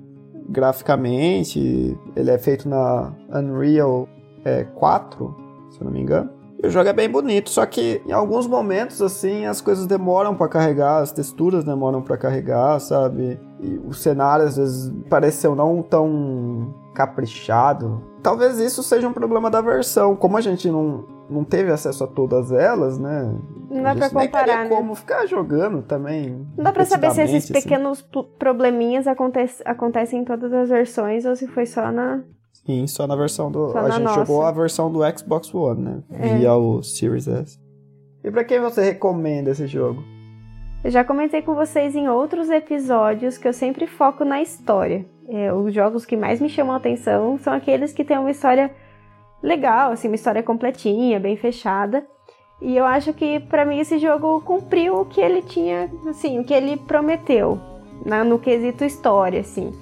graficamente. 0.48 1.96
Ele 2.14 2.30
é 2.30 2.38
feito 2.38 2.68
na 2.68 3.12
Unreal 3.32 4.08
é, 4.44 4.64
4, 4.64 5.34
se 5.70 5.80
eu 5.80 5.84
não 5.84 5.92
me 5.92 6.00
engano. 6.00 6.30
E 6.62 6.66
o 6.66 6.70
jogo 6.70 6.88
é 6.88 6.92
bem 6.92 7.08
bonito, 7.08 7.50
só 7.50 7.66
que 7.66 8.00
em 8.06 8.12
alguns 8.12 8.46
momentos, 8.46 9.02
assim, 9.02 9.44
as 9.44 9.60
coisas 9.60 9.86
demoram 9.86 10.34
para 10.34 10.48
carregar, 10.48 11.02
as 11.02 11.12
texturas 11.12 11.64
demoram 11.64 12.00
para 12.00 12.16
carregar, 12.16 12.80
sabe? 12.80 13.38
E 13.60 13.78
o 13.86 13.92
cenário 13.92 14.46
às 14.46 14.56
vezes 14.56 14.92
pareceu 15.10 15.54
não 15.54 15.82
tão 15.82 16.74
caprichado. 16.96 18.02
Talvez 18.22 18.58
isso 18.58 18.82
seja 18.82 19.06
um 19.06 19.12
problema 19.12 19.50
da 19.50 19.60
versão. 19.60 20.16
Como 20.16 20.38
a 20.38 20.40
gente 20.40 20.70
não, 20.70 21.04
não 21.28 21.44
teve 21.44 21.70
acesso 21.70 22.04
a 22.04 22.06
todas 22.06 22.50
elas, 22.50 22.98
né? 22.98 23.34
Não 23.70 23.82
dá 23.82 23.94
pra 23.94 24.10
comparar, 24.10 24.64
né? 24.64 24.68
como 24.74 24.94
ficar 24.94 25.26
jogando 25.26 25.82
também. 25.82 26.46
Não 26.56 26.64
dá 26.64 26.72
pra 26.72 26.86
saber 26.86 27.10
se 27.10 27.20
esses 27.20 27.44
assim. 27.44 27.52
pequenos 27.52 28.00
probleminhas 28.38 29.06
acontece, 29.06 29.62
acontecem 29.66 30.20
em 30.20 30.24
todas 30.24 30.50
as 30.54 30.70
versões 30.70 31.26
ou 31.26 31.36
se 31.36 31.46
foi 31.46 31.66
só 31.66 31.92
na. 31.92 32.22
Sim, 32.64 32.86
só 32.86 33.06
na 33.06 33.14
versão 33.14 33.52
do. 33.52 33.70
Só 33.70 33.78
a 33.78 33.90
gente 33.90 34.02
nossa. 34.02 34.20
jogou 34.20 34.42
a 34.42 34.50
versão 34.50 34.90
do 34.90 35.00
Xbox 35.16 35.54
One, 35.54 35.82
né? 35.82 36.02
É. 36.10 36.38
Via 36.38 36.54
o 36.54 36.82
Series 36.82 37.28
S. 37.28 37.60
E 38.24 38.30
pra 38.30 38.42
quem 38.42 38.58
você 38.58 38.82
recomenda 38.82 39.50
esse 39.50 39.66
jogo? 39.66 40.02
Eu 40.82 40.90
já 40.90 41.04
comentei 41.04 41.42
com 41.42 41.54
vocês 41.54 41.94
em 41.94 42.08
outros 42.08 42.48
episódios 42.48 43.36
que 43.36 43.46
eu 43.46 43.52
sempre 43.52 43.86
foco 43.86 44.24
na 44.24 44.40
história. 44.40 45.04
É, 45.28 45.52
os 45.52 45.74
jogos 45.74 46.04
que 46.06 46.16
mais 46.16 46.40
me 46.40 46.48
chamam 46.48 46.74
a 46.74 46.76
atenção 46.76 47.38
são 47.38 47.52
aqueles 47.52 47.92
que 47.92 48.04
têm 48.04 48.18
uma 48.18 48.30
história 48.30 48.70
legal, 49.42 49.92
assim, 49.92 50.08
uma 50.08 50.14
história 50.14 50.42
completinha, 50.42 51.18
bem 51.18 51.36
fechada. 51.36 52.06
E 52.60 52.76
eu 52.76 52.84
acho 52.84 53.12
que 53.12 53.40
pra 53.40 53.64
mim 53.64 53.78
esse 53.78 53.98
jogo 53.98 54.40
cumpriu 54.40 55.00
o 55.00 55.04
que 55.04 55.20
ele 55.20 55.42
tinha, 55.42 55.90
assim, 56.08 56.38
o 56.38 56.44
que 56.44 56.54
ele 56.54 56.76
prometeu 56.76 57.58
na- 58.04 58.24
no 58.24 58.38
quesito 58.38 58.84
história, 58.84 59.40
assim. 59.40 59.72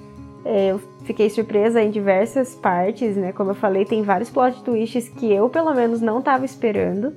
É, 0.43 0.71
eu 0.71 0.79
fiquei 1.05 1.29
surpresa 1.29 1.81
em 1.81 1.89
diversas 1.89 2.53
partes, 2.53 3.15
né? 3.15 3.31
Como 3.31 3.51
eu 3.51 3.55
falei, 3.55 3.85
tem 3.85 4.03
vários 4.03 4.29
plot 4.29 4.61
twists 4.63 5.09
que 5.09 5.31
eu 5.31 5.49
pelo 5.49 5.73
menos 5.73 6.01
não 6.01 6.19
estava 6.19 6.45
esperando. 6.45 7.13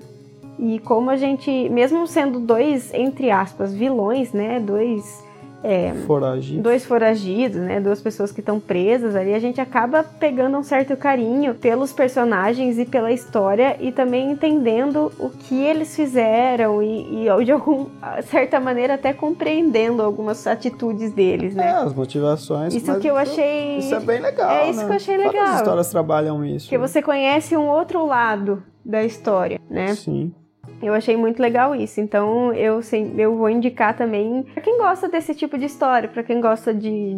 E 0.59 0.79
como 0.81 1.11
a 1.11 1.17
gente, 1.17 1.69
mesmo 1.69 2.07
sendo 2.07 2.41
dois, 2.41 2.93
entre 2.95 3.31
aspas, 3.31 3.75
vilões, 3.75 4.33
né? 4.33 4.59
Dois, 4.61 5.25
é, 5.63 5.93
Foragido. 6.07 6.63
dois 6.63 6.85
foragidos, 6.87 7.57
né? 7.61 7.81
Duas 7.81 8.01
pessoas 8.01 8.31
que 8.31 8.41
estão 8.41 8.61
presas 8.61 9.17
ali, 9.17 9.35
a 9.35 9.39
gente 9.39 9.61
acaba 9.61 10.03
pegando 10.05 10.57
um 10.57 10.63
certo 10.63 10.97
carinho 10.97 11.55
pelos 11.55 11.93
personagens 11.93 12.79
e 12.79 12.85
pela 12.85 13.11
história 13.13 13.77
e 13.81 13.91
também 13.91 14.31
entendendo 14.31 15.11
o 15.19 15.31
que 15.31 15.61
eles 15.65 15.95
fizeram 15.97 16.83
e, 16.83 17.27
e 17.27 17.45
de 17.45 17.53
alguma 17.53 17.89
certa 18.23 18.61
maneira 18.61 18.95
até 18.95 19.13
compreendendo 19.13 20.03
algumas 20.03 20.47
atitudes 20.47 21.13
deles, 21.13 21.55
É, 21.55 21.59
né? 21.59 21.73
as 21.73 21.93
motivações. 21.95 22.75
Isso 22.75 22.99
que 23.01 23.09
eu 23.09 23.17
achei. 23.17 23.79
Isso 23.79 23.95
é 23.95 24.01
bem 24.01 24.21
legal. 24.21 24.51
É 24.51 24.71
isso 24.71 24.79
né? 24.81 24.85
que 24.87 24.93
eu 24.93 24.97
achei 24.97 25.17
Várias 25.17 25.35
legal. 25.35 25.57
histórias 25.57 25.91
trabalham 25.91 26.45
isso. 26.45 26.67
Porque 26.67 26.79
você 26.79 27.03
conhece 27.03 27.57
um 27.57 27.67
outro 27.69 28.07
lado 28.07 28.63
da 28.85 29.03
história, 29.05 29.61
né? 29.69 29.95
Sim. 29.95 30.33
Eu 30.81 30.95
achei 30.95 31.17
muito 31.17 31.41
legal 31.43 31.75
isso. 31.75 32.01
Então 32.01 32.53
eu, 32.55 32.81
sim, 32.83 33.15
eu 33.19 33.37
vou 33.37 33.51
indicar 33.51 33.97
também 33.97 34.45
pra 34.55 34.63
quem 34.63 34.79
gosta 34.79 35.09
desse 35.09 35.35
tipo 35.35 35.59
de 35.59 35.65
história, 35.65 36.09
pra 36.09 36.23
quem 36.23 36.41
gosta 36.41 36.73
de, 36.73 37.17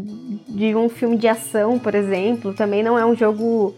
de 0.48 0.74
um 0.74 0.88
filme 0.88 1.16
de 1.16 1.28
ação, 1.28 1.78
por 1.78 1.94
exemplo. 1.94 2.54
Também 2.54 2.82
não 2.82 2.98
é 2.98 3.04
um 3.04 3.14
jogo 3.14 3.74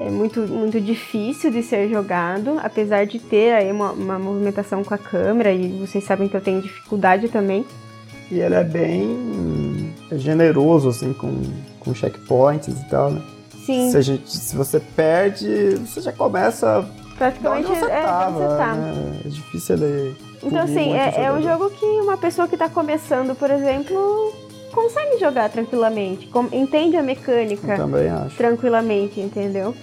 é, 0.00 0.08
muito, 0.08 0.40
muito 0.40 0.80
difícil 0.80 1.50
de 1.50 1.62
ser 1.62 1.88
jogado, 1.90 2.58
apesar 2.62 3.04
de 3.04 3.18
ter 3.18 3.52
aí 3.52 3.70
uma, 3.70 3.92
uma 3.92 4.18
movimentação 4.18 4.82
com 4.82 4.94
a 4.94 4.98
câmera, 4.98 5.52
e 5.52 5.68
vocês 5.78 6.04
sabem 6.04 6.26
que 6.28 6.36
eu 6.36 6.40
tenho 6.40 6.62
dificuldade 6.62 7.28
também. 7.28 7.66
E 8.30 8.38
ele 8.40 8.54
é 8.54 8.64
bem 8.64 9.92
generoso, 10.12 10.88
assim, 10.88 11.12
com, 11.12 11.42
com 11.80 11.94
checkpoints 11.94 12.68
e 12.68 12.84
tal, 12.88 13.10
né? 13.10 13.22
Sim, 13.64 13.90
Se, 13.90 13.96
a 13.96 14.00
gente- 14.00 14.30
se 14.30 14.56
você 14.56 14.80
perde, 14.80 15.74
você 15.76 16.00
já 16.00 16.12
começa 16.12 16.88
da 17.18 17.26
onde 17.26 17.40
praticamente 17.40 17.66
você 17.68 17.90
é 17.90 18.02
tava, 18.02 18.30
onde 18.30 18.38
você 18.38 18.56
tá. 18.56 18.74
né? 18.74 19.20
É 19.24 19.28
difícil 19.28 19.76
ele... 19.76 20.16
Então, 20.42 20.62
assim, 20.62 20.94
é, 20.94 21.24
é 21.24 21.32
um 21.32 21.42
jogo 21.42 21.68
que 21.70 21.84
uma 21.84 22.16
pessoa 22.16 22.46
que 22.46 22.56
tá 22.56 22.68
começando, 22.68 23.34
por 23.34 23.50
exemplo, 23.50 24.32
consegue 24.72 25.18
jogar 25.18 25.50
tranquilamente, 25.50 26.30
entende 26.52 26.96
a 26.96 27.02
mecânica. 27.02 27.72
Eu 27.72 27.76
também 27.78 28.08
acho. 28.08 28.36
tranquilamente, 28.36 29.20
entendeu? 29.20 29.74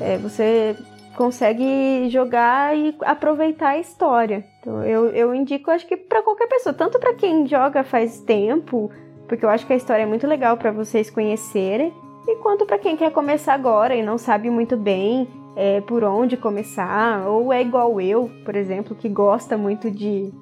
É, 0.00 0.18
você 0.18 0.76
consegue 1.16 2.08
jogar 2.10 2.76
e 2.76 2.94
aproveitar 3.00 3.70
a 3.70 3.78
história. 3.78 4.44
Então 4.60 4.84
eu, 4.84 5.06
eu 5.06 5.34
indico, 5.34 5.70
acho 5.70 5.86
que 5.86 5.96
pra 5.96 6.22
qualquer 6.22 6.46
pessoa, 6.46 6.72
tanto 6.72 6.98
pra 7.00 7.14
quem 7.14 7.46
joga 7.46 7.82
faz 7.82 8.20
tempo, 8.20 8.90
porque 9.26 9.44
eu 9.44 9.48
acho 9.48 9.66
que 9.66 9.72
a 9.72 9.76
história 9.76 10.02
é 10.02 10.06
muito 10.06 10.26
legal 10.26 10.56
pra 10.56 10.70
vocês 10.70 11.10
conhecerem, 11.10 11.92
e 12.28 12.36
quanto 12.36 12.66
pra 12.66 12.78
quem 12.78 12.96
quer 12.96 13.10
começar 13.10 13.54
agora 13.54 13.96
e 13.96 14.02
não 14.02 14.18
sabe 14.18 14.50
muito 14.50 14.76
bem 14.76 15.26
é, 15.58 15.80
por 15.80 16.04
onde 16.04 16.36
começar, 16.36 17.26
ou 17.26 17.52
é 17.52 17.60
igual 17.60 18.00
eu, 18.00 18.30
por 18.44 18.54
exemplo, 18.54 18.94
que 18.94 19.08
gosta 19.08 19.58
muito 19.58 19.90
de, 19.90 20.32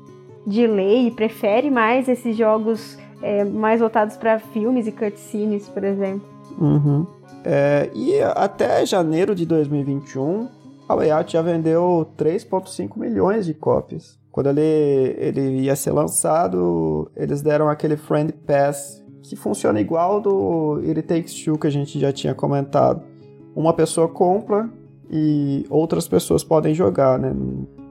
de 0.47 0.67
ler 0.67 1.07
e 1.07 1.11
prefere 1.11 1.71
mais 1.71 2.07
esses 2.07 2.37
jogos 2.37 2.99
é, 3.23 3.43
mais 3.43 3.81
voltados 3.81 4.15
pra 4.19 4.39
filmes 4.39 4.87
e 4.87 4.93
cutscenes, 4.93 5.71
por 5.71 5.85
exemplo. 5.85 6.29
Uhum. 6.61 7.07
É, 7.43 7.89
e 7.95 8.21
até 8.21 8.85
janeiro 8.85 9.35
de 9.35 9.47
2021, 9.47 10.51
a 10.87 10.95
Layout 10.95 11.33
já 11.33 11.41
vendeu 11.41 12.07
3,5 12.19 12.99
milhões 12.99 13.47
de 13.47 13.55
cópias. 13.55 14.19
Quando 14.31 14.51
ele, 14.51 15.17
ele 15.17 15.61
ia 15.63 15.77
ser 15.77 15.93
lançado, 15.93 17.11
eles 17.17 17.41
deram 17.41 17.71
aquele 17.71 17.97
Friend 17.97 18.35
Pass, 18.47 19.03
que 19.23 19.35
funciona 19.35 19.81
igual 19.81 20.21
do 20.21 20.79
It 20.87 21.01
Takes 21.05 21.43
Two 21.43 21.57
que 21.57 21.67
a 21.67 21.71
gente 21.71 21.99
já 21.99 22.13
tinha 22.13 22.35
comentado. 22.35 23.03
Uma 23.55 23.73
pessoa 23.73 24.09
compra 24.09 24.69
e 25.11 25.65
outras 25.71 26.09
pessoas 26.09 26.43
podem 26.43 26.75
jogar, 26.75 27.19
né? 27.19 27.35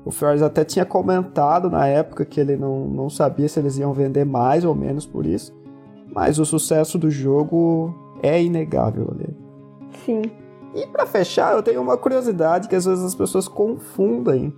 O 0.03 0.12
Ferris 0.12 0.41
até 0.41 0.63
tinha 0.63 0.86
comentado 0.86 1.69
na 1.69 1.88
época 1.88 2.25
que 2.25 2.39
ele 2.39 2.55
não, 2.55 2.88
não 2.88 3.10
sabia 3.10 3.48
se 3.48 3.60
eles 3.60 3.77
iam 3.77 3.91
vender 3.93 4.25
mais 4.25 4.63
ou 4.63 4.75
menos 4.75 5.05
por 5.05 5.25
isso. 5.25 5.53
Mas 6.13 6.38
o 6.38 6.45
sucesso 6.45 6.98
do 6.98 7.10
jogo 7.10 7.93
é 8.22 8.41
inegável 8.41 9.12
ali. 9.12 9.36
Sim. 10.05 10.22
E 10.75 10.86
pra 10.88 11.05
fechar, 11.05 11.53
eu 11.53 11.63
tenho 11.63 11.81
uma 11.81 11.98
curiosidade 11.98 12.67
que 12.67 12.75
às 12.75 12.86
vezes 12.86 13.03
as 13.03 13.15
pessoas 13.15 13.48
confundem. 13.48 14.53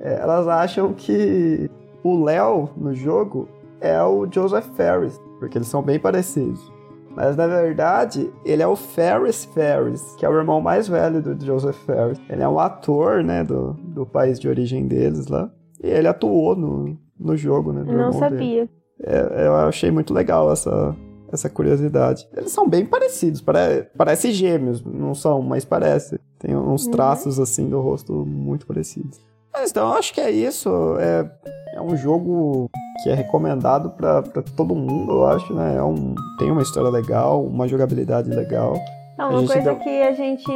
É, 0.00 0.20
elas 0.20 0.48
acham 0.48 0.92
que 0.94 1.70
o 2.02 2.24
Léo 2.24 2.70
no 2.76 2.94
jogo 2.94 3.48
é 3.80 4.02
o 4.02 4.26
Joseph 4.30 4.66
Ferris, 4.74 5.20
porque 5.38 5.58
eles 5.58 5.68
são 5.68 5.82
bem 5.82 5.98
parecidos. 5.98 6.72
Mas 7.20 7.34
na 7.36 7.48
verdade, 7.48 8.30
ele 8.44 8.62
é 8.62 8.66
o 8.68 8.76
Ferris 8.76 9.44
Ferris, 9.46 10.14
que 10.16 10.24
é 10.24 10.28
o 10.28 10.36
irmão 10.38 10.60
mais 10.60 10.86
velho 10.86 11.20
do 11.20 11.44
Joseph 11.44 11.74
Ferris. 11.84 12.16
Ele 12.30 12.44
é 12.44 12.48
um 12.48 12.60
ator, 12.60 13.24
né, 13.24 13.42
do, 13.42 13.72
do 13.72 14.06
país 14.06 14.38
de 14.38 14.48
origem 14.48 14.86
deles 14.86 15.26
lá. 15.26 15.50
E 15.82 15.88
ele 15.88 16.06
atuou 16.06 16.54
no, 16.54 16.96
no 17.18 17.36
jogo, 17.36 17.72
né? 17.72 17.82
Não 17.92 18.12
sabia. 18.12 18.68
É, 19.02 19.46
eu 19.48 19.54
achei 19.56 19.90
muito 19.90 20.14
legal 20.14 20.52
essa, 20.52 20.94
essa 21.32 21.50
curiosidade. 21.50 22.28
Eles 22.36 22.52
são 22.52 22.68
bem 22.68 22.86
parecidos, 22.86 23.40
pare, 23.40 23.88
parece 23.96 24.30
gêmeos, 24.30 24.84
não 24.84 25.12
são, 25.12 25.42
mas 25.42 25.64
parece. 25.64 26.20
Tem 26.38 26.54
uns 26.56 26.86
Uhum. 26.86 26.92
traços 26.92 27.40
assim 27.40 27.68
do 27.68 27.80
rosto 27.80 28.12
muito 28.12 28.64
parecidos. 28.64 29.20
Mas 29.52 29.72
então, 29.72 29.88
eu 29.88 29.94
acho 29.98 30.14
que 30.14 30.20
é 30.20 30.30
isso. 30.30 30.70
É, 31.00 31.28
é 31.74 31.80
um 31.80 31.96
jogo 31.96 32.70
que 33.02 33.10
é 33.10 33.14
recomendado 33.14 33.90
pra 33.90 34.22
pra 34.22 34.42
todo 34.56 34.74
mundo, 34.74 35.12
eu 35.12 35.26
acho, 35.26 35.54
né? 35.54 35.76
É 35.76 35.82
um, 35.82 36.14
tem 36.38 36.50
uma 36.50 36.62
história 36.62 36.90
legal, 36.90 37.44
uma 37.44 37.66
jogabilidade 37.68 38.28
legal. 38.28 38.74
Não, 39.16 39.26
A 39.26 39.28
uma 39.30 39.46
coisa 39.46 39.62
deu- 39.72 39.76
que 39.76 40.02
a 40.02 40.12
gente 40.12 40.50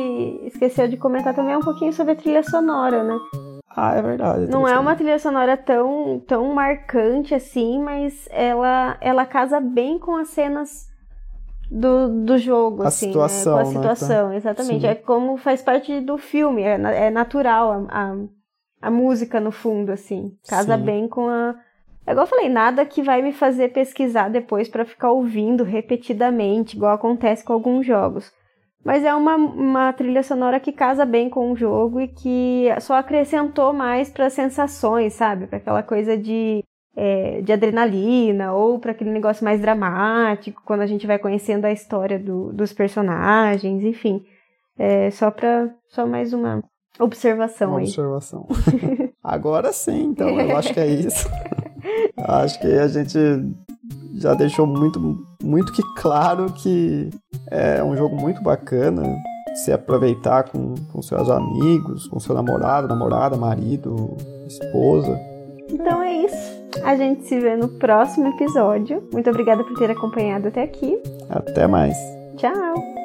esqueceu 0.45 0.87
de 0.89 0.97
comentar 0.97 1.35
também 1.35 1.55
é 1.55 1.59
um 1.59 1.63
pouquinho 1.63 1.93
sobre 1.93 2.13
a 2.13 2.17
trilha 2.17 2.43
sonora, 2.43 3.03
né? 3.03 3.19
Ah, 3.75 3.95
é 3.97 4.03
verdade. 4.03 4.51
Não 4.51 4.69
é 4.69 4.79
uma 4.79 4.95
trilha 4.95 5.19
sonora 5.19 5.57
tão, 5.57 6.21
tão 6.29 6.53
marcante 6.55 7.35
assim, 7.35 7.83
mas 7.83 8.29
ela, 8.31 8.97
ela 9.01 9.25
casa 9.25 9.59
bem 9.61 9.99
com 9.99 10.15
as 10.17 10.29
cenas 10.29 10.87
do, 11.71 12.09
do 12.25 12.37
jogo, 12.39 12.83
A 12.83 12.89
assim, 12.89 13.07
né? 13.07 13.13
situação, 13.13 13.53
Com 13.55 13.59
a 13.59 13.65
né? 13.65 13.71
situação, 13.71 14.33
exatamente. 14.35 14.83
Sim. 14.83 14.87
É 14.89 14.95
como 14.95 15.37
faz 15.39 15.63
parte 15.63 16.01
do 16.01 16.19
filme, 16.19 16.63
é, 16.63 16.75
é 17.07 17.11
natural 17.11 17.87
a, 17.89 18.11
a, 18.13 18.17
a 18.83 18.91
música 18.91 19.41
no 19.41 19.51
fundo, 19.51 19.91
assim. 19.91 20.37
Casa 20.49 20.77
Sim. 20.77 20.85
bem 20.85 21.09
com 21.09 21.29
a. 21.29 21.55
É 22.13 22.15
igual 22.15 22.27
eu 22.27 22.31
falei, 22.31 22.49
nada 22.49 22.85
que 22.85 23.03
vai 23.03 23.23
me 23.23 23.33
fazer 23.33 23.71
pesquisar 23.73 24.29
depois 24.29 24.69
pra 24.69 24.85
ficar 24.85 25.11
ouvindo 25.13 25.65
repetidamente, 25.65 26.77
igual 26.77 26.95
acontece 26.95 27.43
com 27.45 27.53
alguns 27.53 27.87
jogos. 27.87 28.31
Mas 28.85 29.05
é 29.05 29.15
uma, 29.15 29.37
uma 29.37 29.93
trilha 29.93 30.23
sonora 30.23 30.59
que 30.61 30.73
casa 30.73 31.05
bem 31.07 31.31
com 31.31 31.53
o 31.53 31.57
jogo 31.57 32.01
e 32.01 32.09
que 32.09 32.67
só 32.81 32.95
acrescentou 32.97 33.73
mais 33.73 34.11
para 34.11 34.29
sensações, 34.29 35.15
sabe? 35.15 35.47
Para 35.47 35.59
aquela 35.59 35.83
coisa 35.85 36.19
de, 36.19 36.65
é, 36.97 37.41
de 37.43 37.53
adrenalina 37.53 38.53
ou 38.53 38.79
para 38.81 38.91
aquele 38.91 39.11
negócio 39.11 39.45
mais 39.45 39.61
dramático, 39.61 40.61
quando 40.65 40.81
a 40.81 40.87
gente 40.87 41.07
vai 41.07 41.19
conhecendo 41.19 41.65
a 41.65 41.73
história 41.73 42.19
do- 42.19 42.53
dos 42.53 42.73
personagens, 42.73 43.85
enfim. 43.85 44.23
É 44.77 45.11
só 45.13 45.31
pra. 45.31 45.71
Só 45.89 46.05
mais 46.07 46.33
uma 46.33 46.61
observação 46.99 47.71
uma 47.71 47.79
aí. 47.79 47.85
Observação. 47.85 48.47
Agora 49.23 49.73
sim, 49.73 50.07
então, 50.07 50.29
eu 50.41 50.57
acho 50.57 50.75
que 50.75 50.81
é 50.81 50.87
isso. 50.89 51.29
acho 52.19 52.61
que 52.61 52.67
a 52.67 52.89
gente 52.89 53.19
já 54.15 54.35
deixou 54.35 54.67
muito, 54.67 55.01
muito 55.43 55.73
que 55.73 55.83
claro 55.97 56.47
que 56.53 57.11
é 57.51 57.83
um 57.83 57.97
jogo 57.97 58.17
muito 58.17 58.43
bacana 58.43 59.03
se 59.55 59.73
aproveitar 59.73 60.45
com, 60.45 60.75
com 60.93 61.03
seus 61.03 61.29
amigos, 61.29 62.07
com 62.09 62.19
seu 62.19 62.35
namorado, 62.35 62.89
namorada, 62.89 63.37
marido, 63.37 64.17
esposa. 64.47 65.19
Então 65.71 66.03
é 66.03 66.25
isso. 66.25 66.63
A 66.85 66.97
gente 66.97 67.25
se 67.25 67.39
vê 67.39 67.57
no 67.57 67.69
próximo 67.69 68.29
episódio. 68.29 69.07
Muito 69.13 69.29
obrigada 69.29 69.63
por 69.63 69.77
ter 69.79 69.91
acompanhado 69.91 70.49
até 70.49 70.63
aqui. 70.63 71.01
Até 71.29 71.67
mais. 71.67 71.97
Tchau! 72.37 73.02